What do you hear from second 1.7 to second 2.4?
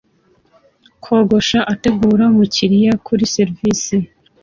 ategura